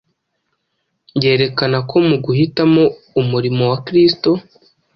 yerekana 1.21 1.77
ko 1.89 1.97
mu 2.07 2.17
guhitamo 2.25 2.83
umurimo 3.21 3.63
wa 3.71 3.77
Kristo 3.85 4.29